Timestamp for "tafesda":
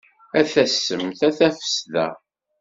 1.37-2.07